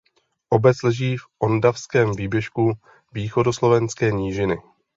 [0.49, 2.73] Obec leží v Ondavském výběžku
[3.13, 4.57] Východoslovenské nížiny.